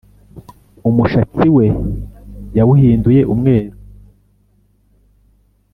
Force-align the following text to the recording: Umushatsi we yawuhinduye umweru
Umushatsi 0.89 1.47
we 1.55 1.65
yawuhinduye 2.57 3.21
umweru 3.33 3.71